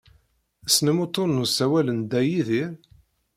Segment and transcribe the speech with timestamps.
[0.65, 2.71] Tessnem uḍḍun n usawal n Dda Yidir?